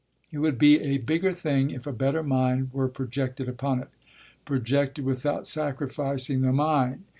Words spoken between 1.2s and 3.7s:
thing if a better mind were projected